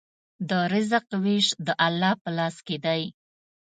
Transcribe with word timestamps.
د 0.49 0.51
رزق 0.73 1.05
وېش 1.23 1.47
د 1.67 1.69
الله 1.85 2.11
په 2.21 2.29
لاس 2.37 2.55
کې 2.67 2.77
دی. 2.85 3.01